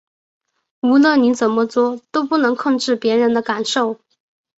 [0.79, 4.01] 无论你怎么作，都不能控制別人的感受